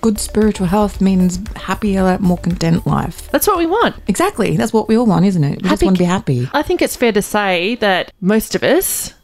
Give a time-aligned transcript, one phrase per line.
[0.00, 3.30] good spiritual health means happier, more content life.
[3.30, 3.96] That's what we want.
[4.08, 5.62] Exactly, that's what we all want, isn't it?
[5.62, 6.48] We just want to be happy.
[6.52, 9.14] I think it's fair to say that most of us,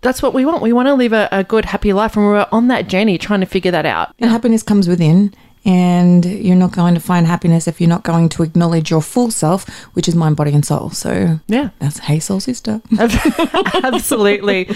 [0.00, 0.62] that's what we want.
[0.62, 3.40] We want to live a, a good, happy life, and we're on that journey trying
[3.40, 4.14] to figure that out.
[4.18, 8.28] And happiness comes within, and you're not going to find happiness if you're not going
[8.30, 10.90] to acknowledge your full self, which is mind, body, and soul.
[10.90, 11.70] So Yeah.
[11.78, 12.80] that's Hey Soul Sister.
[12.98, 14.68] Absolutely.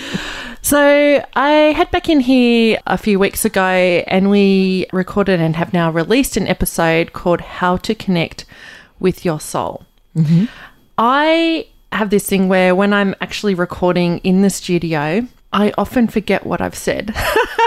[0.63, 3.63] So I had back in here a few weeks ago
[4.07, 8.45] and we recorded and have now released an episode called How to Connect
[9.01, 9.85] with Your Soul.
[10.17, 10.45] Mm-hmm.
[10.99, 16.47] I have this thing where when I'm actually recording in the studio, I often forget
[16.47, 17.15] what I've said.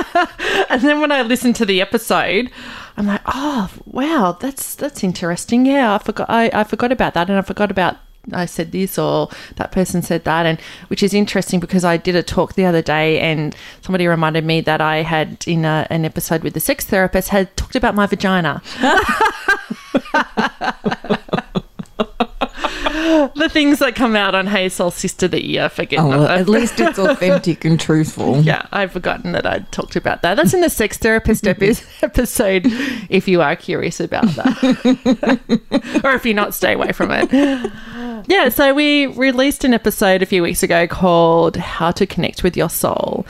[0.69, 2.49] and then when I listen to the episode,
[2.97, 5.65] I'm like, oh wow, that's that's interesting.
[5.65, 7.97] Yeah, I forgot I, I forgot about that and I forgot about
[8.33, 12.15] I said this or that person said that and which is interesting because I did
[12.15, 16.05] a talk the other day and somebody reminded me that I had in a, an
[16.05, 18.61] episode with the sex therapist had talked about my vagina.
[23.35, 25.99] the things that come out on Hey Soul Sister that you forget.
[25.99, 28.41] Oh, well, at least it's authentic and truthful.
[28.41, 30.35] yeah, I've forgotten that I talked about that.
[30.35, 32.63] That's in the sex therapist epi- episode.
[33.09, 37.29] If you are curious about that, or if you're not, stay away from it.
[38.27, 42.57] Yeah, so we released an episode a few weeks ago called "How to Connect with
[42.57, 43.25] Your Soul,"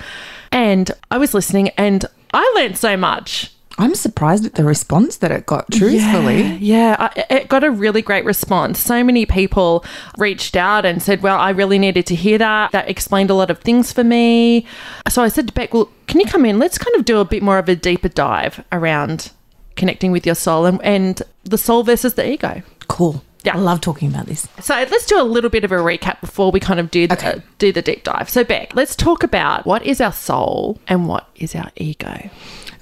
[0.52, 3.52] and I was listening, and I learned so much.
[3.78, 6.42] I'm surprised at the response that it got, truthfully.
[6.44, 8.80] Yeah, yeah, I, it got a really great response.
[8.80, 9.84] So many people
[10.18, 12.72] reached out and said, Well, I really needed to hear that.
[12.72, 14.66] That explained a lot of things for me.
[15.10, 16.58] So I said to Beck, Well, can you come in?
[16.58, 19.32] Let's kind of do a bit more of a deeper dive around
[19.76, 22.62] connecting with your soul and, and the soul versus the ego.
[22.88, 23.24] Cool.
[23.44, 23.56] Yeah.
[23.58, 24.48] I love talking about this.
[24.62, 27.14] So let's do a little bit of a recap before we kind of do the,
[27.14, 27.42] Okay.
[27.60, 28.28] do the deep dive.
[28.28, 32.30] So, Beck, let's talk about what is our soul and what is our ego.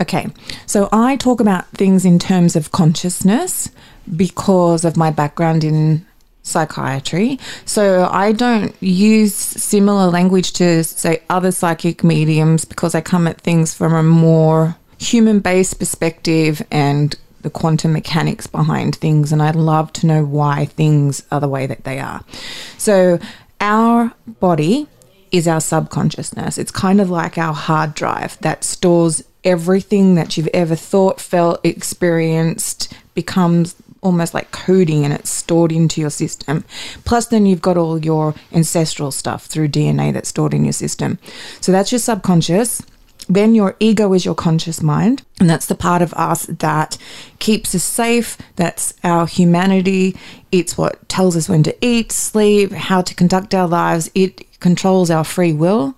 [0.01, 0.27] Okay,
[0.65, 3.69] so I talk about things in terms of consciousness
[4.15, 6.05] because of my background in
[6.43, 7.39] psychiatry.
[7.65, 13.41] So I don't use similar language to, say, other psychic mediums because I come at
[13.41, 19.31] things from a more human based perspective and the quantum mechanics behind things.
[19.31, 22.23] And I love to know why things are the way that they are.
[22.77, 23.19] So
[23.59, 24.87] our body
[25.31, 26.57] is our subconsciousness.
[26.57, 31.59] It's kind of like our hard drive that stores everything that you've ever thought, felt,
[31.63, 36.63] experienced, becomes almost like coding and it's stored into your system.
[37.05, 41.17] Plus, then you've got all your ancestral stuff through DNA that's stored in your system.
[41.61, 42.81] So that's your subconscious.
[43.29, 46.97] Then your ego is your conscious mind, and that's the part of us that
[47.39, 48.37] keeps us safe.
[48.57, 50.17] That's our humanity.
[50.51, 54.11] It's what tells us when to eat, sleep, how to conduct our lives.
[54.13, 55.95] It controls our free will,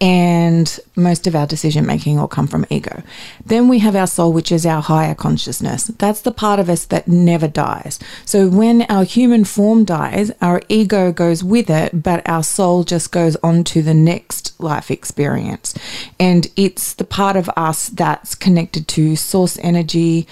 [0.00, 3.02] and most of our decision making will come from ego.
[3.44, 5.84] Then we have our soul, which is our higher consciousness.
[5.84, 7.98] That's the part of us that never dies.
[8.26, 13.10] So when our human form dies, our ego goes with it, but our soul just
[13.10, 15.74] goes on to the next life experience.
[16.20, 20.26] And it's the part of us that's connected to source energy,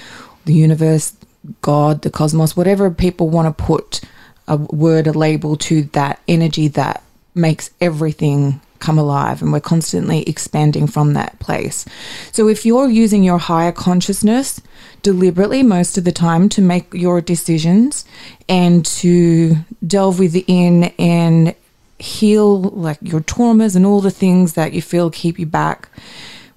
[0.45, 1.15] the universe,
[1.63, 4.03] God, the cosmos, whatever people want to put
[4.47, 7.03] a word, a label to that energy that
[7.35, 11.87] makes everything come alive and we're constantly expanding from that place.
[12.33, 14.61] So if you're using your higher consciousness
[15.03, 18.05] deliberately most of the time to make your decisions
[18.49, 21.55] and to delve within and
[21.99, 25.89] heal like your traumas and all the things that you feel keep you back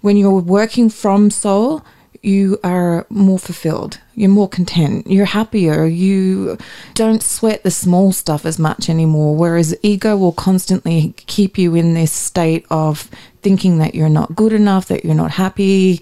[0.02, 1.84] when you're working from soul
[2.28, 4.00] you are more fulfilled.
[4.14, 5.08] You're more content.
[5.08, 5.86] You're happier.
[5.86, 6.58] You
[6.94, 9.36] don't sweat the small stuff as much anymore.
[9.36, 13.10] Whereas ego will constantly keep you in this state of
[13.42, 16.02] thinking that you're not good enough, that you're not happy.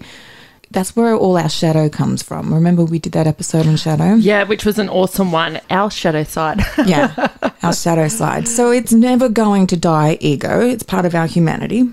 [0.72, 2.52] That's where all our shadow comes from.
[2.52, 4.14] Remember, we did that episode on shadow?
[4.14, 5.60] Yeah, which was an awesome one.
[5.70, 6.60] Our shadow side.
[6.86, 7.28] yeah,
[7.62, 8.48] our shadow side.
[8.48, 10.60] So it's never going to die, ego.
[10.60, 11.88] It's part of our humanity.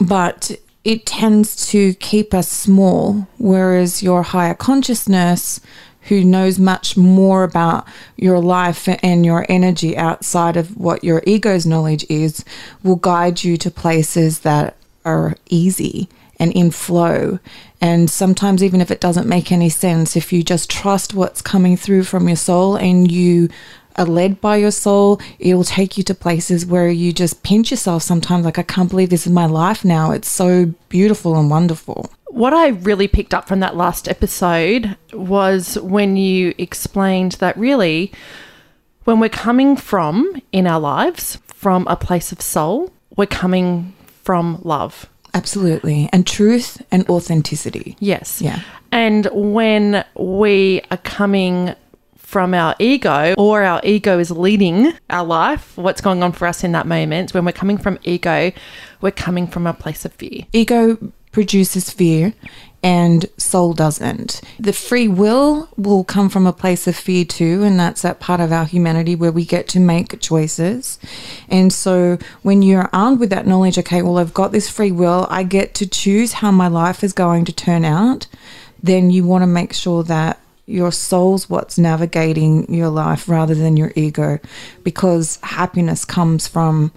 [0.00, 5.60] But it tends to keep us small, whereas your higher consciousness,
[6.08, 7.86] who knows much more about
[8.16, 12.44] your life and your energy outside of what your ego's knowledge is,
[12.82, 14.76] will guide you to places that
[15.06, 16.08] are easy
[16.38, 17.38] and in flow.
[17.80, 21.76] And sometimes, even if it doesn't make any sense, if you just trust what's coming
[21.76, 23.48] through from your soul and you
[23.96, 28.02] are led by your soul, it'll take you to places where you just pinch yourself
[28.02, 30.10] sometimes like, I can't believe this is my life now.
[30.10, 32.10] It's so beautiful and wonderful.
[32.28, 38.12] What I really picked up from that last episode was when you explained that really,
[39.04, 44.60] when we're coming from in our lives from a place of soul, we're coming from
[44.64, 45.08] love.
[45.34, 46.08] Absolutely.
[46.12, 47.96] And truth and authenticity.
[48.00, 48.40] Yes.
[48.40, 48.60] Yeah.
[48.90, 51.74] And when we are coming
[52.24, 56.64] from our ego or our ego is leading our life, what's going on for us
[56.64, 58.50] in that moment, when we're coming from ego,
[59.00, 60.44] we're coming from a place of fear.
[60.52, 62.32] Ego produces fear
[62.82, 64.40] and soul doesn't.
[64.58, 68.40] The free will will come from a place of fear too, and that's that part
[68.40, 70.98] of our humanity where we get to make choices.
[71.48, 75.26] And so when you're armed with that knowledge, okay, well, I've got this free will,
[75.30, 78.26] I get to choose how my life is going to turn out,
[78.82, 83.76] then you want to make sure that your soul's what's navigating your life rather than
[83.76, 84.38] your ego
[84.82, 86.90] because happiness comes from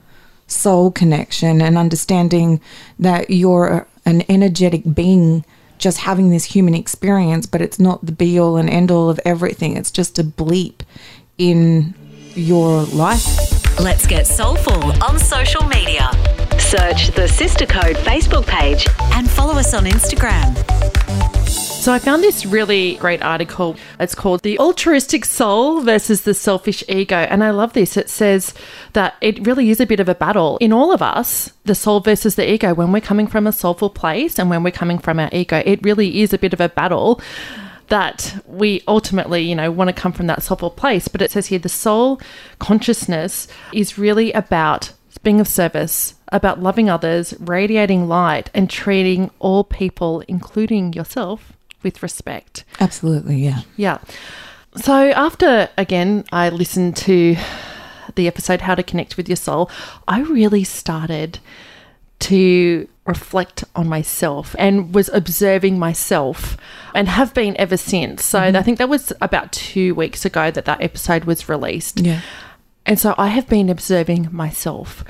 [0.47, 2.61] soul connection and understanding
[2.97, 5.43] that you're an energetic being
[5.77, 9.19] just having this human experience but it's not the be all and end all of
[9.25, 9.75] everything.
[9.75, 10.81] It's just a bleep
[11.37, 11.93] in
[12.33, 13.79] your life.
[13.79, 16.09] Let's get soulful on social media.
[16.57, 18.87] Search the sister code facebook page.
[19.13, 21.36] And follow us on instagram
[21.87, 23.77] so I found this really great article.
[23.97, 27.15] It's called The Altruistic Soul versus the Selfish Ego.
[27.15, 27.95] And I love this.
[27.95, 28.53] It says
[28.91, 32.01] that it really is a bit of a battle in all of us, the soul
[32.01, 32.73] versus the ego.
[32.73, 35.81] When we're coming from a soulful place and when we're coming from our ego, it
[35.81, 37.21] really is a bit of a battle
[37.87, 41.07] that we ultimately, you know, want to come from that soulful place.
[41.07, 42.19] But it says here the soul
[42.59, 44.91] consciousness is really about
[45.23, 51.53] being of service, about loving others, radiating light, and treating all people, including yourself,
[51.83, 52.63] with respect.
[52.79, 53.62] Absolutely, yeah.
[53.75, 54.00] Yeah.
[54.75, 57.35] So after again I listened to
[58.15, 59.69] the episode How to Connect with Your Soul,
[60.07, 61.39] I really started
[62.19, 66.57] to reflect on myself and was observing myself
[66.94, 68.25] and have been ever since.
[68.25, 68.56] So mm-hmm.
[68.56, 72.00] I think that was about 2 weeks ago that that episode was released.
[72.00, 72.21] Yeah.
[72.85, 75.03] And so I have been observing myself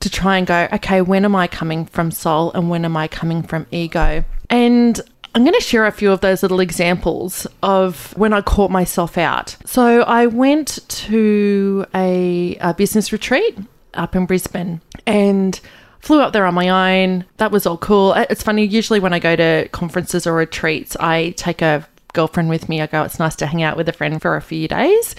[0.00, 3.08] to try and go, okay, when am I coming from soul and when am I
[3.08, 4.24] coming from ego?
[4.48, 5.00] And
[5.34, 9.18] I'm going to share a few of those little examples of when I caught myself
[9.18, 9.56] out.
[9.64, 13.58] So I went to a, a business retreat
[13.94, 15.60] up in Brisbane and
[15.98, 17.24] flew up there on my own.
[17.38, 18.12] That was all cool.
[18.12, 22.48] Uh, it's funny, usually when I go to conferences or retreats, I take a girlfriend
[22.48, 22.80] with me.
[22.80, 25.16] I go, it's nice to hang out with a friend for a few days.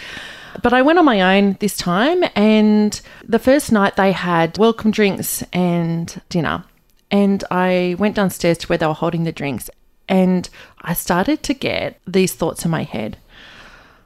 [0.63, 4.91] But I went on my own this time, and the first night they had welcome
[4.91, 6.63] drinks and dinner.
[7.11, 9.69] And I went downstairs to where they were holding the drinks,
[10.07, 10.49] and
[10.81, 13.17] I started to get these thoughts in my head.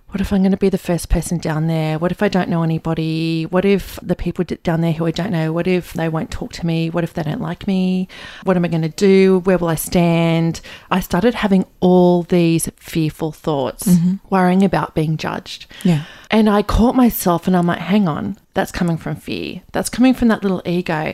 [0.09, 1.99] What if I'm going to be the first person down there?
[1.99, 3.45] What if I don't know anybody?
[3.45, 6.51] What if the people down there who I don't know, what if they won't talk
[6.53, 6.89] to me?
[6.89, 8.07] What if they don't like me?
[8.43, 9.39] What am I going to do?
[9.41, 10.61] Where will I stand?
[10.89, 14.15] I started having all these fearful thoughts, mm-hmm.
[14.31, 15.67] worrying about being judged.
[15.83, 16.05] Yeah.
[16.31, 19.61] And I caught myself and I'm like, hang on, that's coming from fear.
[19.73, 21.13] That's coming from that little ego.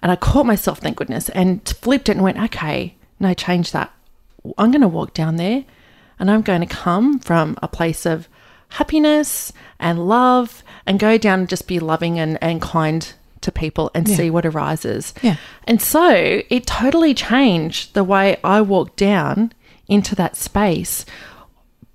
[0.00, 3.92] And I caught myself, thank goodness, and flipped it and went, okay, no, change that.
[4.56, 5.64] I'm going to walk down there
[6.18, 8.28] and I'm going to come from a place of
[8.70, 13.90] happiness and love and go down and just be loving and, and kind to people
[13.94, 14.16] and yeah.
[14.16, 15.14] see what arises.
[15.22, 15.36] Yeah.
[15.64, 19.52] And so it totally changed the way I walked down
[19.86, 21.06] into that space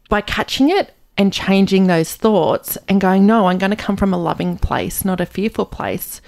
[0.10, 4.14] by catching it and changing those thoughts and going, no, I'm going to come from
[4.14, 6.22] a loving place, not a fearful place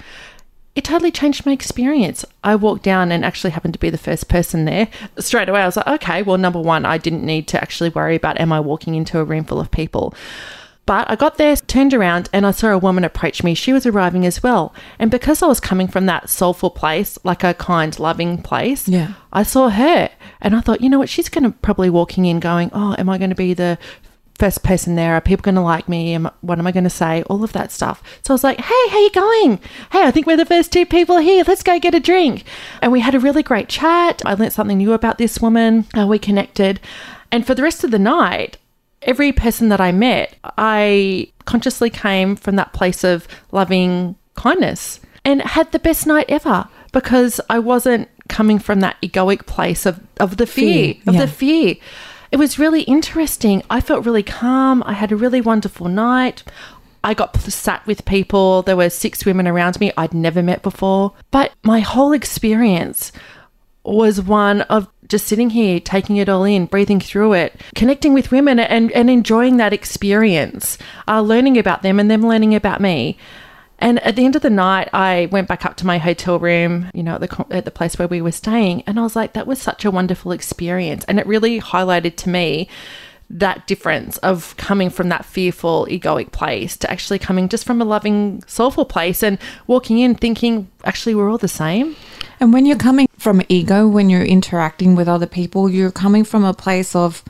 [0.76, 2.26] it totally changed my experience.
[2.44, 4.90] I walked down and actually happened to be the first person there.
[5.18, 8.16] Straight away, I was like, okay, well, number one, I didn't need to actually worry
[8.16, 10.14] about am I walking into a room full of people.
[10.86, 13.56] But I got there, turned around, and I saw a woman approach me.
[13.56, 14.72] She was arriving as well.
[15.00, 19.14] And because I was coming from that soulful place, like a kind, loving place, Yeah.
[19.34, 20.10] I saw her.
[20.42, 21.10] And I thought, you know what?
[21.10, 23.80] She's going to probably walking in going, oh, am I going to be the
[24.38, 25.16] first person there?
[25.16, 26.14] Are people going to like me?
[26.14, 27.24] Am, what am I going to say?
[27.24, 28.04] All of that stuff.
[28.24, 29.58] So I was like, hey, how you going?
[29.92, 31.44] Hey, I think we're the first two people here.
[31.48, 32.44] Let's go get a drink.
[32.82, 34.22] And we had a really great chat.
[34.26, 35.86] I learnt something new about this woman.
[35.98, 36.80] Uh, we connected.
[37.32, 38.58] And for the rest of the night,
[39.02, 45.42] every person that I met, I consciously came from that place of loving kindness and
[45.42, 50.38] had the best night ever because I wasn't coming from that egoic place of, of
[50.38, 51.22] the fear, Fear, of yeah.
[51.22, 51.76] the fear.
[52.36, 53.64] It was really interesting.
[53.70, 54.84] I felt really calm.
[54.86, 56.44] I had a really wonderful night.
[57.02, 58.62] I got sat with people.
[58.62, 61.14] There were six women around me I'd never met before.
[61.32, 63.14] But my whole experience
[63.86, 68.34] was one of just sitting here, taking it all in, breathing through it, connecting with
[68.34, 70.78] women and, and enjoying that experience,
[71.08, 73.18] uh, learning about them and them learning about me.
[73.80, 76.90] And at the end of the night, I went back up to my hotel room,
[76.94, 78.84] you know, at the, at the place where we were staying.
[78.88, 81.04] And I was like, that was such a wonderful experience.
[81.06, 82.70] And it really highlighted to me
[83.30, 87.86] that difference of coming from that fearful, egoic place to actually coming just from a
[87.86, 91.96] loving, soulful place and walking in thinking, actually, we're all the same.
[92.40, 96.44] And when you're coming from ego, when you're interacting with other people, you're coming from
[96.44, 97.24] a place of,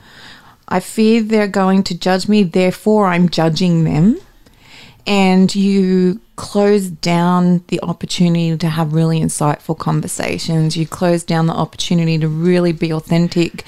[0.68, 4.18] I fear they're going to judge me, therefore I'm judging them.
[5.06, 10.76] And you close down the opportunity to have really insightful conversations.
[10.76, 13.64] You close down the opportunity to really be authentic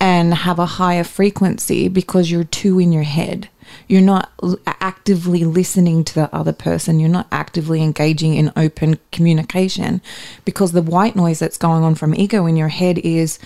[0.00, 3.48] and have a higher frequency because you're too in your head.
[3.88, 4.30] You're not
[4.66, 7.00] actively listening to the other person.
[7.00, 10.02] You're not actively engaging in open communication
[10.44, 13.38] because the white noise that's going on from ego in your head is,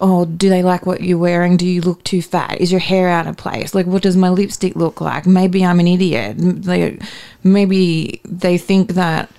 [0.00, 1.56] oh, do they like what you're wearing?
[1.56, 2.60] Do you look too fat?
[2.60, 3.74] Is your hair out of place?
[3.74, 5.26] Like, what does my lipstick look like?
[5.26, 6.36] Maybe I'm an idiot.
[7.42, 9.30] Maybe they think that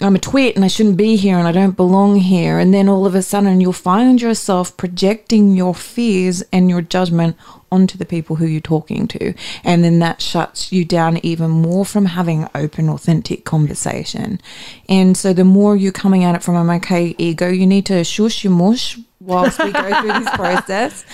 [0.00, 2.58] I'm a twit and I shouldn't be here and I don't belong here.
[2.58, 7.36] And then all of a sudden, you'll find yourself projecting your fears and your judgment
[7.72, 9.34] onto the people who you're talking to.
[9.64, 14.40] And then that shuts you down even more from having open, authentic conversation.
[14.88, 18.04] And so, the more you're coming at it from, I'm okay, ego, you need to
[18.04, 21.04] shush your mush whilst we go through this process.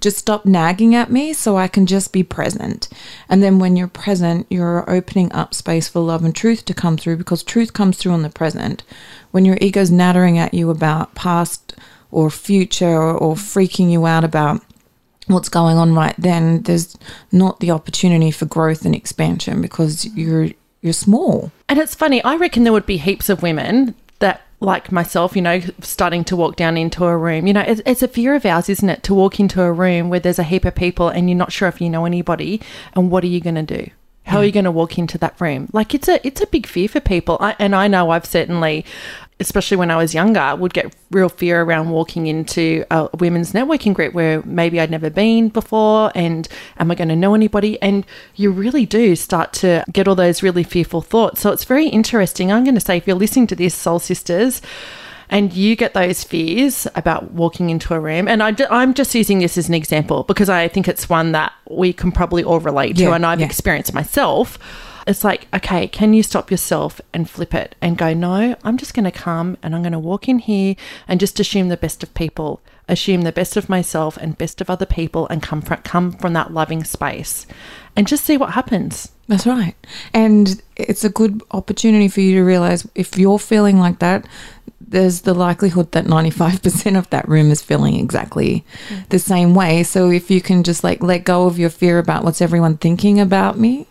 [0.00, 2.88] Just stop nagging at me so I can just be present.
[3.28, 6.96] And then when you're present, you're opening up space for love and truth to come
[6.96, 8.82] through because truth comes through on the present.
[9.30, 11.74] When your ego's nattering at you about past
[12.10, 14.60] or future or, or freaking you out about
[15.28, 16.96] what's going on right then, there's
[17.30, 20.50] not the opportunity for growth and expansion because you're
[20.82, 21.52] you're small.
[21.68, 23.94] And it's funny, I reckon there would be heaps of women
[24.62, 27.46] like myself, you know, starting to walk down into a room.
[27.46, 30.08] You know, it's, it's a fear of ours, isn't it, to walk into a room
[30.08, 32.60] where there's a heap of people and you're not sure if you know anybody
[32.94, 33.90] and what are you going to do?
[34.24, 34.46] How are hmm.
[34.46, 35.68] you going to walk into that room?
[35.72, 38.84] Like it's a it's a big fear for people, I, and I know I've certainly,
[39.42, 43.92] especially when I was younger, would get real fear around walking into a women's networking
[43.92, 47.80] group where maybe I'd never been before, and am I going to know anybody?
[47.82, 48.06] And
[48.36, 51.42] you really do start to get all those really fearful thoughts.
[51.42, 52.50] So it's very interesting.
[52.50, 54.62] I'm going to say, if you're listening to this, Soul Sisters,
[55.28, 59.38] and you get those fears about walking into a room, and I, am just using
[59.38, 62.96] this as an example because I think it's one that we can probably all relate
[62.96, 63.46] to, Yeah, and I've yeah.
[63.46, 64.58] experienced myself.
[65.06, 68.94] It's like, okay, can you stop yourself and flip it and go, no, I'm just
[68.94, 70.76] going to come and I'm going to walk in here
[71.08, 74.70] and just assume the best of people, assume the best of myself and best of
[74.70, 77.46] other people, and come from come from that loving space,
[77.96, 79.10] and just see what happens.
[79.28, 79.74] That's right.
[80.12, 84.26] And it's a good opportunity for you to realize if you're feeling like that,
[84.80, 89.08] there's the likelihood that 95% of that room is feeling exactly mm.
[89.08, 89.82] the same way.
[89.82, 93.18] So if you can just like let go of your fear about what's everyone thinking
[93.18, 93.86] about me,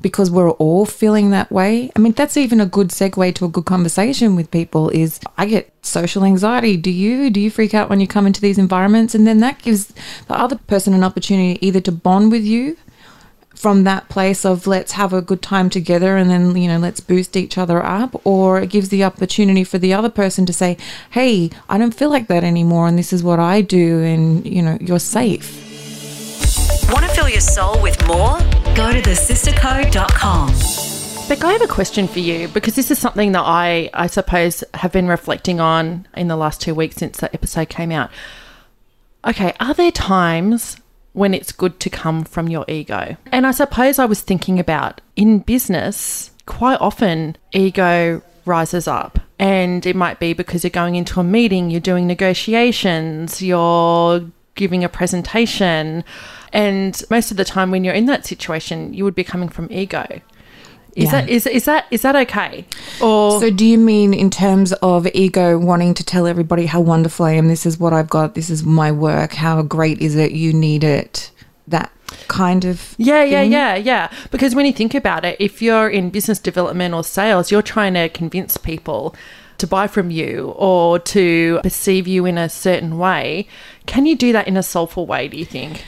[0.00, 1.90] because we're all feeling that way.
[1.96, 5.46] I mean, that's even a good segue to a good conversation with people is I
[5.46, 6.76] get social anxiety.
[6.76, 7.30] Do you?
[7.30, 9.14] Do you freak out when you come into these environments?
[9.14, 9.86] And then that gives
[10.28, 12.76] the other person an opportunity either to bond with you
[13.54, 17.00] from that place of let's have a good time together and then you know let's
[17.00, 20.76] boost each other up or it gives the opportunity for the other person to say
[21.12, 24.60] hey i don't feel like that anymore and this is what i do and you
[24.60, 25.66] know you're safe
[26.92, 28.38] Want to fill your soul with more?
[28.76, 30.48] Go to thesistercode.com.
[31.30, 34.62] Beck, I have a question for you because this is something that I, I suppose,
[34.74, 38.10] have been reflecting on in the last two weeks since that episode came out.
[39.26, 40.76] Okay, are there times
[41.14, 43.16] when it's good to come from your ego?
[43.32, 49.18] And I suppose I was thinking about in business, quite often ego rises up.
[49.38, 54.20] And it might be because you're going into a meeting, you're doing negotiations, you're
[54.54, 56.04] giving a presentation,
[56.56, 59.68] And most of the time, when you're in that situation, you would be coming from
[59.70, 60.06] ego.
[60.94, 61.10] Is Yeah.
[61.20, 62.64] that is is that is that okay?
[63.02, 67.26] Or So, do you mean in terms of ego wanting to tell everybody how wonderful
[67.26, 67.48] I am?
[67.48, 68.34] This is what I've got.
[68.34, 69.34] This is my work.
[69.34, 70.32] How great is it?
[70.32, 71.30] You need it.
[71.68, 71.90] That
[72.28, 72.94] kind of.
[72.96, 73.52] Yeah, yeah, thing?
[73.52, 74.08] yeah, yeah.
[74.30, 77.92] Because when you think about it, if you're in business development or sales, you're trying
[77.92, 79.14] to convince people
[79.58, 83.46] to buy from you or to perceive you in a certain way.
[83.84, 85.84] Can you do that in a soulful way, do you think?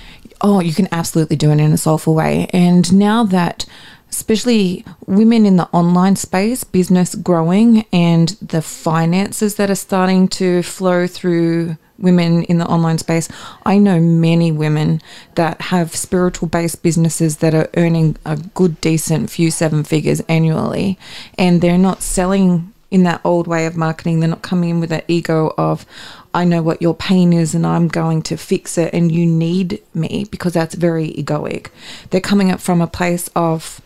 [0.50, 2.48] Oh, you can absolutely do it in a soulful way.
[2.54, 3.66] And now that,
[4.08, 10.62] especially women in the online space, business growing, and the finances that are starting to
[10.62, 13.28] flow through women in the online space,
[13.66, 15.02] I know many women
[15.34, 20.98] that have spiritual based businesses that are earning a good, decent few seven figures annually,
[21.36, 24.20] and they're not selling in that old way of marketing.
[24.20, 25.84] They're not coming in with that ego of,
[26.32, 29.82] I know what your pain is and I'm going to fix it and you need
[29.94, 31.68] me because that's very egoic.
[32.10, 33.80] They're coming up from a place of,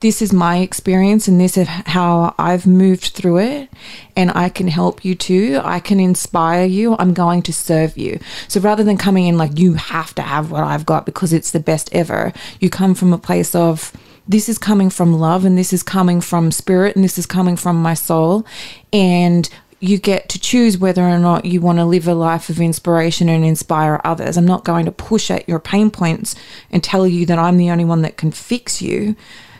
[0.00, 3.68] this is my experience and this is how I've moved through it
[4.14, 5.60] and I can help you too.
[5.62, 6.94] I can inspire you.
[6.98, 8.20] I'm going to serve you.
[8.46, 11.50] So rather than coming in like you have to have what I've got because it's
[11.50, 13.92] the best ever, you come from a place of
[14.26, 17.56] this is coming from love and this is coming from spirit and this is coming
[17.56, 18.46] from my soul
[18.92, 19.48] and
[19.82, 23.28] you get to choose whether or not you want to live a life of inspiration
[23.28, 24.36] and inspire others.
[24.36, 26.36] I'm not going to push at your pain points
[26.70, 29.16] and tell you that I'm the only one that can fix you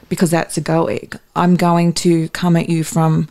[0.08, 1.18] because that's egoic.
[1.34, 3.28] I'm going to come at you from,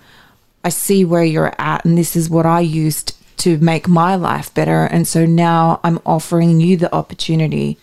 [0.65, 4.53] I see where you're at, and this is what I used to make my life
[4.53, 4.83] better.
[4.83, 7.77] And so now I'm offering you the opportunity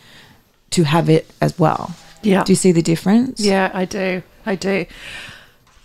[0.71, 1.95] to have it as well.
[2.23, 2.45] Yeah.
[2.45, 3.41] Do you see the difference?
[3.41, 4.23] Yeah, I do.
[4.45, 4.87] I do.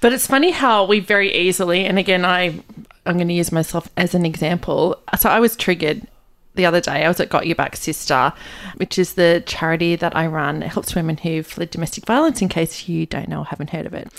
[0.02, 2.60] But it's funny how we very easily, and again, I
[3.06, 5.02] I'm going to use myself as an example.
[5.18, 6.08] So I was triggered
[6.56, 7.04] the other day.
[7.04, 8.34] I was at Got Your Back Sister,
[8.78, 10.64] which is the charity that I run.
[10.64, 12.42] It helps women who've fled domestic violence.
[12.42, 14.12] In case you don't know or haven't heard of it.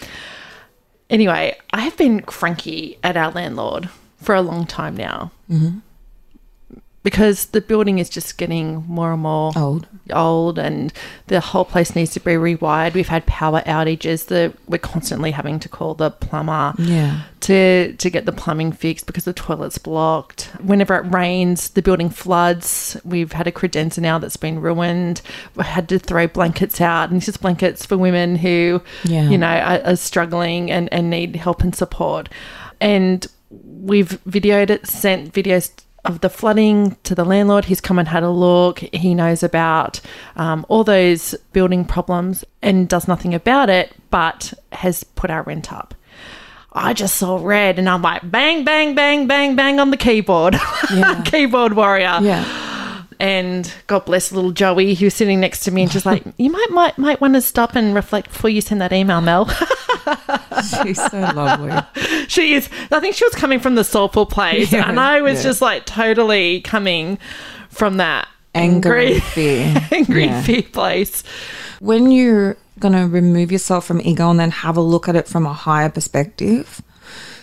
[1.10, 5.30] Anyway, I have been cranky at our landlord for a long time now.
[5.50, 5.78] Mm-hmm.
[7.04, 9.86] Because the building is just getting more and more Old.
[10.10, 10.90] old and
[11.26, 12.94] the whole place needs to be rewired.
[12.94, 17.20] We've had power outages that we're constantly having to call the plumber Yeah.
[17.40, 20.48] to to get the plumbing fixed because the toilet's blocked.
[20.62, 22.96] Whenever it rains, the building floods.
[23.04, 25.20] We've had a credenza now that's been ruined.
[25.56, 29.28] We had to throw blankets out, and this is blankets for women who, Yeah.
[29.28, 32.30] you know, are, are struggling and, and need help and support.
[32.80, 35.70] And we've videoed it, sent videos
[36.04, 37.64] of the flooding to the landlord.
[37.66, 38.80] He's come and had a look.
[38.92, 40.00] He knows about
[40.36, 45.72] um, all those building problems and does nothing about it, but has put our rent
[45.72, 45.94] up.
[46.72, 50.56] I just saw red and I'm like, bang, bang, bang, bang, bang on the keyboard.
[50.94, 51.22] Yeah.
[51.24, 52.18] keyboard warrior.
[52.20, 53.04] Yeah.
[53.20, 56.50] And God bless little Joey, who was sitting next to me and just like, you
[56.50, 59.44] might might might want to stop and reflect before you send that email, Mel.
[60.82, 61.72] She's so lovely.
[62.28, 62.68] she is.
[62.90, 65.50] I think she was coming from the soulful place, Yeah, and I was yeah.
[65.50, 67.18] just like totally coming
[67.70, 69.74] from that Anger angry, fear.
[69.92, 70.42] angry Yeah.
[70.42, 71.22] fear place.
[71.80, 75.26] when you're going to remove yourself from ego and then have a look at it
[75.28, 76.82] from a higher perspective.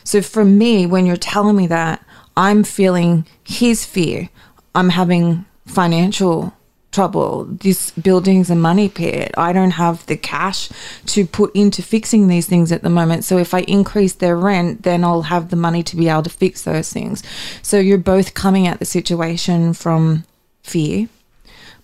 [0.03, 2.03] So for me, when you're telling me that,
[2.35, 4.29] I'm feeling his fear.
[4.73, 6.53] I'm having financial
[6.91, 7.45] trouble.
[7.45, 9.31] This building's a money pit.
[9.37, 10.69] I don't have the cash
[11.07, 13.23] to put into fixing these things at the moment.
[13.23, 16.29] So if I increase their rent, then I'll have the money to be able to
[16.29, 17.23] fix those things.
[17.61, 20.25] So you're both coming at the situation from
[20.63, 21.07] fear.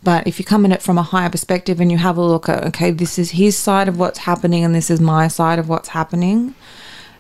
[0.04, 2.48] But if you come in it from a higher perspective and you have a look
[2.48, 5.68] at, okay, this is his side of what's happening and this is my side of
[5.68, 6.54] what's happening,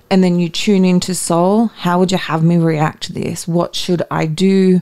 [0.09, 3.47] and then you tune into soul, how would you have me react to this?
[3.47, 4.81] What should I do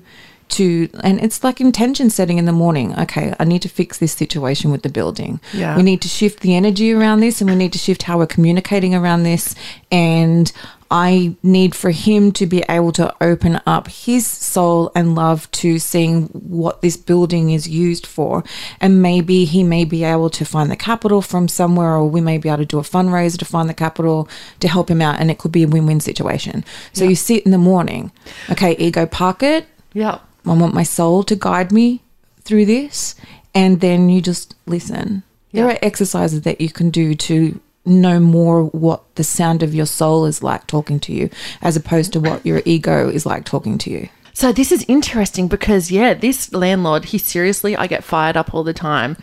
[0.50, 2.98] to, and it's like intention setting in the morning.
[3.00, 5.40] Okay, I need to fix this situation with the building.
[5.54, 5.76] Yeah.
[5.76, 8.28] We need to shift the energy around this and we need to shift how we're
[8.28, 9.56] communicating around this.
[9.92, 10.52] And
[10.92, 15.80] I need for him to be able to open up his soul and love to
[15.80, 18.44] seeing what this building is used for.
[18.80, 22.38] And maybe he may be able to find the capital from somewhere, or we may
[22.38, 24.30] be able to do a fundraiser to find the capital
[24.60, 25.20] to help him out.
[25.20, 26.64] And it could be a win win situation.
[26.94, 28.12] So you sit in the morning,
[28.52, 29.66] okay, ego park it.
[29.94, 30.20] Yeah.
[30.46, 32.02] I want my soul to guide me
[32.42, 33.16] through this.
[33.54, 35.24] And then you just listen.
[35.54, 39.86] There are exercises that you can do to know more what the sound of your
[39.86, 41.30] soul is like talking to you,
[41.62, 44.10] as opposed to what your ego is like talking to you.
[44.34, 48.66] So this is interesting because yeah, this landlord, he seriously, I get fired up all
[48.66, 49.16] the time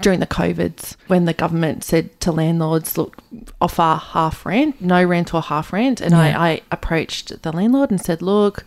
[0.00, 3.18] during the COVIDs when the government said to landlords, look,
[3.60, 6.00] offer half rent, no rent or half rent.
[6.00, 6.40] And Yeah.
[6.40, 8.64] I, I approached the landlord and said, look,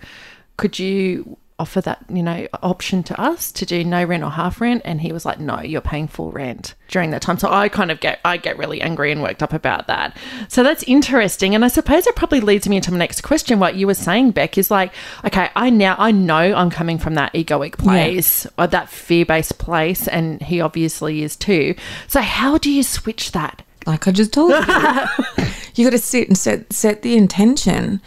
[0.58, 4.62] could you offer that, you know, option to us to do no rent or half
[4.62, 4.82] rent.
[4.86, 7.38] And he was like, no, you're paying full rent during that time.
[7.38, 10.17] So I kind of get, I get really angry and worked up about that.
[10.48, 11.54] So that's interesting.
[11.54, 13.60] And I suppose it probably leads me into my next question.
[13.60, 14.93] What you were saying, Beck, is like,
[15.26, 19.60] okay, I now, I know I'm coming from that egoic place or that fear based
[19.60, 20.08] place.
[20.08, 21.76] And he obviously is too.
[22.08, 23.62] So how do you switch that?
[23.86, 24.58] like I just told you.
[25.76, 28.02] you got to sit and set set the intention.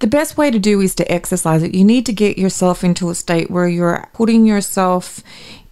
[0.00, 1.74] The best way to do is to exercise it.
[1.74, 5.22] You need to get yourself into a state where you're putting yourself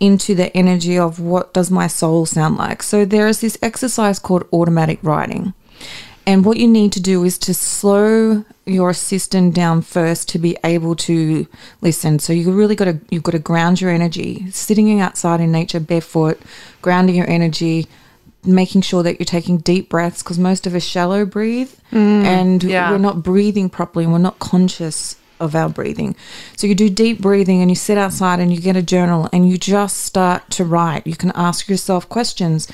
[0.01, 2.83] into the energy of what does my soul sound like.
[2.83, 5.55] So there is this exercise called automatic writing.
[6.27, 10.57] And what you need to do is to slow your system down first to be
[10.65, 11.47] able to
[11.81, 12.19] listen.
[12.19, 14.51] So you really got to you've got to ground your energy.
[14.51, 16.41] Sitting outside in nature barefoot,
[16.83, 17.87] grounding your energy,
[18.47, 22.63] making sure that you're taking deep breaths because most of us shallow breathe mm, and
[22.63, 22.91] yeah.
[22.91, 26.17] we're not breathing properly and we're not conscious of our breathing.
[26.57, 29.49] So you do deep breathing and you sit outside and you get a journal and
[29.49, 31.07] you just start to write.
[31.07, 32.69] You can ask yourself questions.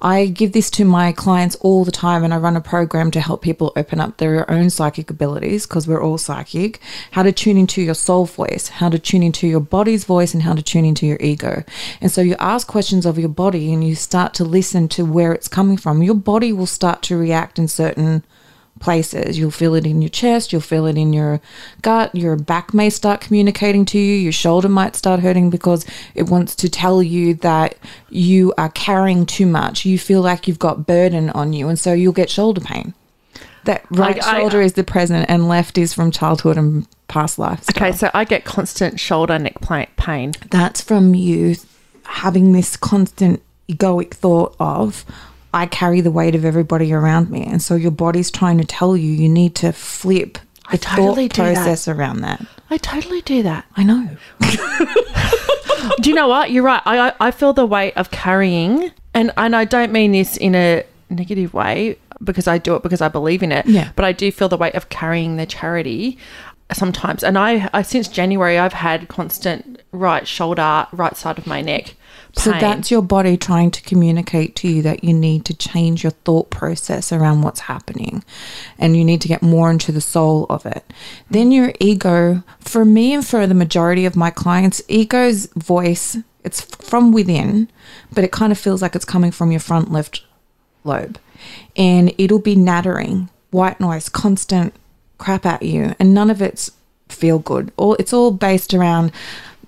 [0.00, 3.20] I give this to my clients all the time and I run a program to
[3.20, 6.80] help people open up their own psychic abilities because we're all psychic.
[7.12, 10.42] How to tune into your soul voice, how to tune into your body's voice and
[10.42, 11.64] how to tune into your ego.
[12.00, 15.32] And so you ask questions of your body and you start to listen to where
[15.32, 16.02] it's coming from.
[16.02, 18.24] Your body will start to react in certain
[18.78, 19.38] places.
[19.38, 21.40] You'll feel it in your chest, you'll feel it in your
[21.82, 26.24] gut, your back may start communicating to you, your shoulder might start hurting because it
[26.28, 27.76] wants to tell you that
[28.10, 29.84] you are carrying too much.
[29.84, 32.94] You feel like you've got burden on you, and so you'll get shoulder pain.
[33.64, 37.64] That right I- shoulder is the present, and left is from childhood and past life.
[37.70, 39.60] Okay, so I get constant shoulder neck
[39.96, 40.32] pain.
[40.50, 41.56] that's from you
[42.04, 45.04] having this constant egoic thought of
[45.56, 48.96] I carry the weight of everybody around me, and so your body's trying to tell
[48.96, 51.54] you you need to flip I the totally thought do that.
[51.54, 52.44] process around that.
[52.68, 53.64] I totally do that.
[53.76, 54.16] I know.
[56.00, 56.50] Do you know what?
[56.50, 56.82] You're right.
[56.84, 60.54] I, I I feel the weight of carrying, and and I don't mean this in
[60.54, 63.66] a negative way because I do it because I believe in it.
[63.66, 63.92] Yeah.
[63.96, 66.18] But I do feel the weight of carrying the charity
[66.72, 71.60] sometimes, and I, I since January I've had constant right shoulder, right side of my
[71.62, 71.94] neck.
[72.38, 76.12] So that's your body trying to communicate to you that you need to change your
[76.12, 78.22] thought process around what's happening
[78.78, 80.92] and you need to get more into the soul of it.
[81.30, 86.60] Then your ego, for me and for the majority of my clients, ego's voice, it's
[86.60, 87.68] from within,
[88.12, 90.22] but it kind of feels like it's coming from your front left
[90.84, 91.18] lobe.
[91.74, 94.74] And it'll be nattering, white noise, constant
[95.18, 96.70] crap at you, and none of it's
[97.08, 97.72] feel good.
[97.76, 99.12] All it's all based around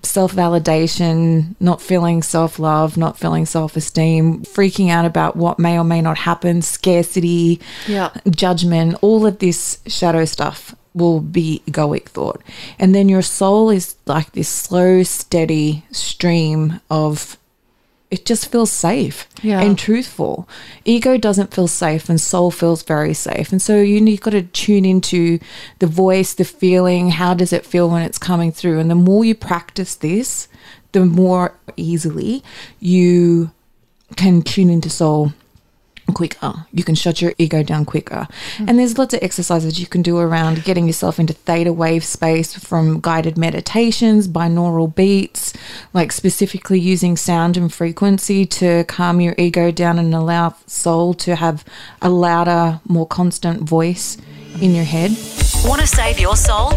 [0.03, 5.77] self validation, not feeling self love, not feeling self esteem, freaking out about what may
[5.77, 8.09] or may not happen, scarcity, Yeah.
[8.29, 12.41] judgment, all of this shadow stuff will be egoic thought.
[12.79, 17.37] And then your soul is like this slow, steady stream of
[18.11, 19.61] it just feels safe Yeah.
[19.61, 20.47] and truthful.
[20.83, 23.51] Ego doesn't feel safe and soul feels very safe.
[23.51, 25.37] And so you need got to tune into
[25.77, 28.79] the voice, the feeling, how does it feel when it's coming through?
[28.79, 30.47] And the more you practice this,
[30.91, 32.43] the more easily
[32.79, 33.51] you
[34.15, 35.33] can tune into soul
[36.13, 36.65] quicker.
[36.71, 38.27] You can shut your ego down quicker.
[38.59, 42.53] And there's lots of exercises you can do around getting yourself into theta wave space
[42.53, 45.53] from guided meditations, binaural beats,
[45.93, 51.35] like specifically using sound and frequency to calm your ego down and allow soul to
[51.35, 51.63] have
[52.01, 54.17] a louder, more constant voice
[54.61, 55.11] in your head.
[55.65, 56.71] Want to save your soul?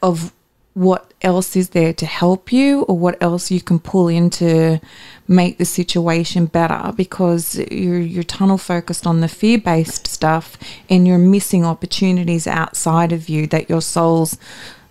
[0.03, 0.33] of
[0.75, 4.81] what else is there to help you or what else you can pull in to
[5.29, 6.93] make the situation better?
[6.97, 10.59] Because you're, you're tunnel focused on the fear based stuff
[10.91, 14.37] and you're missing opportunities outside of you that your soul's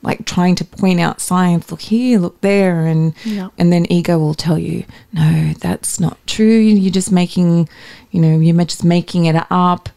[0.01, 3.13] like trying to point out signs look here look there and
[3.57, 6.57] and then ego will tell you no that's not true.
[6.59, 7.69] You're just making
[8.11, 9.87] you know you're just making it up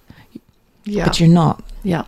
[0.85, 1.07] Yeah.
[1.07, 2.05] but you're not Yeah.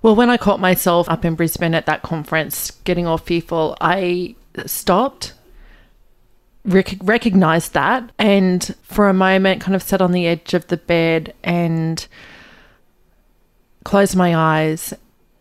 [0.00, 4.34] Well, when I caught myself up in Brisbane at that conference getting all fearful, I
[4.64, 5.34] stopped,
[6.64, 10.78] rec- recognized that, and for a moment kind of sat on the edge of the
[10.78, 12.06] bed and
[13.84, 14.94] closed my eyes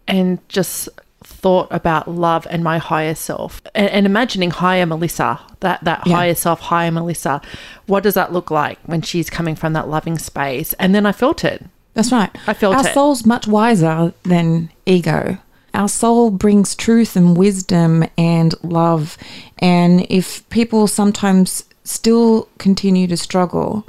[0.09, 0.89] and just
[1.23, 6.15] thought about love and my higher self and, and imagining higher Melissa, that, that Yeah.
[6.17, 7.41] higher self, higher Melissa.
[7.85, 10.73] What does that look like when she's coming from that loving space?
[10.73, 11.63] And then I felt it.
[11.99, 12.33] That's right.
[12.47, 12.93] I felt Our it.
[12.93, 15.37] soul's much wiser than ego.
[15.73, 19.17] Our soul brings truth and wisdom and love.
[19.57, 23.85] And if people sometimes still continue to struggle,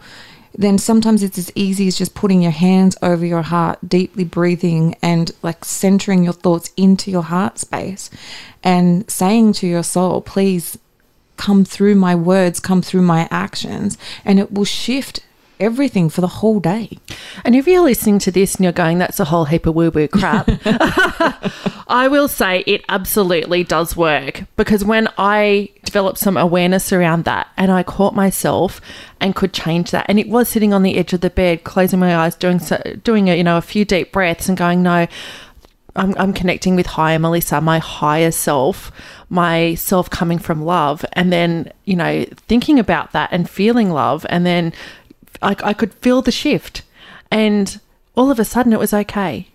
[0.59, 4.97] then sometimes it's as easy as just putting your hands over your heart, deeply breathing
[5.01, 8.11] and like centering your thoughts into your heart space
[8.65, 10.77] and saying to your soul, please
[11.37, 15.21] come through my words, come through my actions, and it will shift
[15.61, 16.99] everything for the whole day.
[17.45, 19.91] And if you're listening to this and you're going, that's a whole heap of woo
[19.91, 20.49] woo crap,
[21.87, 27.49] I will say it absolutely does work because when I developed some awareness around that
[27.57, 28.81] and I caught myself
[29.21, 31.99] and could change that, and it was sitting on the edge of the bed, closing
[31.99, 35.07] my eyes, doing so, doing a, you know a few deep breaths and going, no.
[35.97, 38.93] I'm, I'm connecting with higher Melissa, my higher self,
[39.29, 44.25] my self coming from love, and then you know thinking about that and feeling love,
[44.29, 44.73] and then
[45.43, 46.83] I, I could feel the shift,
[47.31, 47.81] and
[48.17, 49.49] all of a sudden it was okay.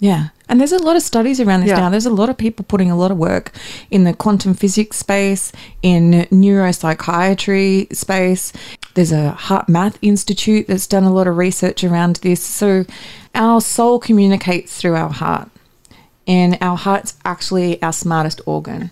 [0.00, 0.28] Yeah.
[0.48, 1.76] And there's a lot of studies around this Yeah.
[1.80, 1.90] now.
[1.90, 3.52] There's a lot of people putting a lot of work
[3.90, 8.52] in the quantum physics space, in neuropsychiatry space.
[8.94, 12.42] There's a Heart Math Institute that's done a lot of research around this.
[12.42, 12.86] So
[13.34, 15.50] our soul communicates through our heart.
[16.26, 18.90] And our heart's actually our smartest organ.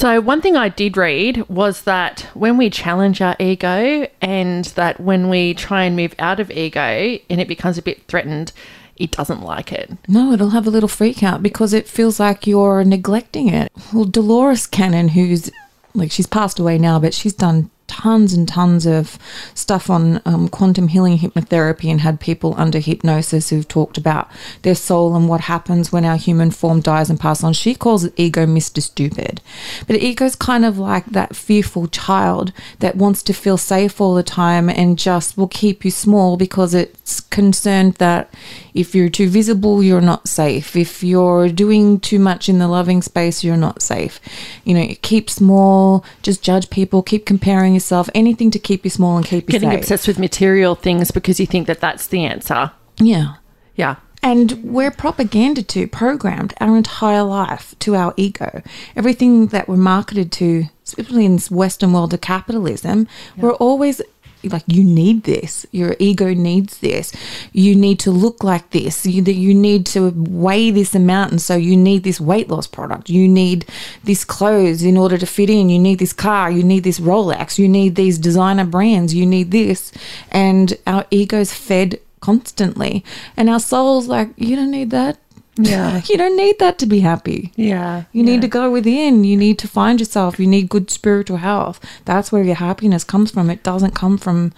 [0.00, 4.98] So, one thing I did read was that when we challenge our ego and that
[4.98, 8.52] when we try and move out of ego and it becomes a bit threatened,
[8.96, 9.90] it doesn't like it.
[10.08, 13.70] No, it'll have a little freak out because it feels like you're neglecting it.
[13.92, 15.50] Well, Dolores Cannon, who's
[15.92, 19.18] like she's passed away now, but she's done tons and tons of
[19.52, 24.30] stuff on um, quantum healing hypnotherapy and had people under hypnosis who've talked about
[24.62, 27.52] their soul and what happens when our human form dies and passes on.
[27.52, 28.80] She calls it ego Mr.
[28.80, 29.40] Stupid.
[29.88, 34.22] But ego's kind of like that fearful child that wants to feel safe all the
[34.22, 38.32] time and just will keep you small because it's concerned that
[38.74, 40.76] if you're too visible, you're not safe.
[40.76, 44.20] If you're doing too much in the loving space, you're not safe.
[44.64, 49.16] You know, keep small, just judge people, keep comparing yourself, anything to keep you small
[49.16, 49.78] and keep you Getting safe.
[49.80, 52.72] obsessed with material things because you think that that's the answer.
[52.98, 53.34] Yeah.
[53.74, 53.96] Yeah.
[54.22, 58.62] And we're propaganda to, programmed our entire life to our ego.
[58.94, 64.02] Everything that we're marketed to, especially in this Western world of capitalism, we're always
[64.44, 65.66] like, you need this.
[65.70, 67.12] Your ego needs this.
[67.52, 69.04] You need to look like this.
[69.06, 71.32] You, you need to weigh this amount.
[71.32, 73.10] And so you need this weight loss product.
[73.10, 73.66] You need
[74.04, 75.68] this clothes in order to fit in.
[75.68, 76.50] You need this car.
[76.50, 77.58] You need this Rolex.
[77.58, 79.14] You need these designer brands.
[79.14, 79.92] You need this.
[80.30, 83.04] And our ego's fed constantly.
[83.36, 85.18] And our soul's like, you don't need that.
[85.64, 86.00] Yeah.
[86.08, 87.52] you don't need that to be happy.
[87.56, 88.04] Yeah.
[88.12, 89.24] You need to go within.
[89.24, 90.38] You need to find yourself.
[90.38, 91.80] You need good spiritual health.
[92.04, 93.50] That's where your happiness comes from.
[93.50, 94.52] It doesn't come from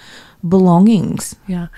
[0.46, 1.36] belongings.
[1.46, 1.68] Yeah.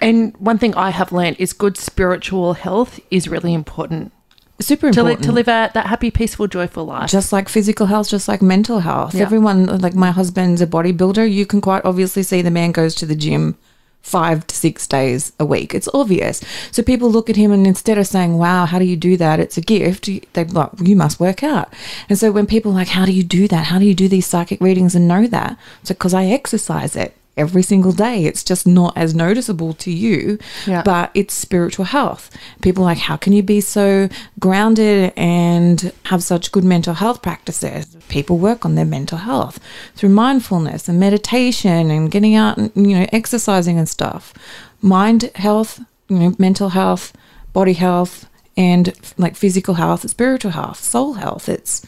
[0.00, 4.12] And one thing I have learned is good spiritual health is really important
[4.60, 5.24] Super to, li- important.
[5.24, 7.10] to live a, that happy, peaceful, joyful life.
[7.10, 9.14] just like physical health, just like mental health.
[9.14, 9.22] Yeah.
[9.22, 11.30] Everyone, like my husband's a bodybuilder.
[11.30, 13.58] You can quite obviously see the man goes to the gym
[14.04, 15.74] five to six days a week.
[15.74, 16.42] It's obvious.
[16.70, 19.40] So people look at him and instead of saying, wow, how do you do that?
[19.40, 20.08] It's a gift.
[20.34, 21.72] They're like, you must work out.
[22.10, 23.64] And so when people are like, how do you do that?
[23.64, 25.58] How do you do these psychic readings and know that?
[25.80, 28.24] It's because I exercise it every single day.
[28.24, 30.82] It's just not as noticeable to you, Yeah.
[30.82, 32.30] but it's spiritual health.
[32.62, 37.96] People like, how can you be so grounded and have such good mental health practices?
[38.08, 39.58] People work on their mental health
[39.96, 44.32] through mindfulness and meditation and getting out and, you know, exercising and stuff.
[44.80, 47.12] Mind health, you know, mental health,
[47.52, 51.48] body health, and like physical health, spiritual health, soul health.
[51.48, 51.84] It's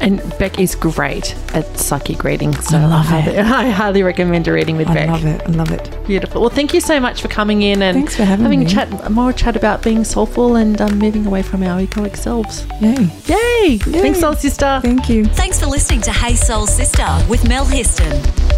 [0.00, 2.54] And Beck is great at psychic reading.
[2.62, 5.08] So I love highly, I highly recommend a reading with I Beck.
[5.08, 5.42] I love it.
[5.42, 6.06] I love it.
[6.06, 6.40] Beautiful.
[6.40, 8.66] Well, thank you so much for coming in and Thanks for having me.
[8.66, 12.66] chat more chat about being soulful and um, moving away from our egoic selves.
[12.80, 13.10] Yay.
[13.26, 13.78] Yay!
[13.78, 14.80] Thanks, soul sister.
[14.82, 15.26] Thank you.
[15.26, 18.14] Thanks for listening to Hey Soul Sister with Mel Histon.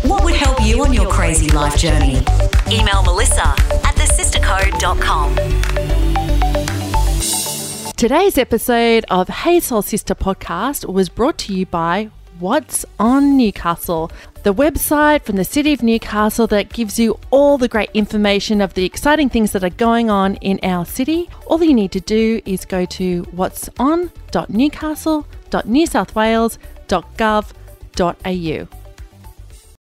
[0.09, 2.22] What would help you on your crazy life journey?
[2.70, 3.49] Email Melissa
[3.85, 6.06] at thesistercode.com.
[7.97, 14.13] Today's episode of Hey Soul Sister podcast was brought to you by What's on Newcastle,
[14.43, 18.75] the website from the city of Newcastle that gives you all the great information of
[18.75, 21.31] the exciting things that are going on in our city.
[21.47, 23.71] All you need to do is go to what's.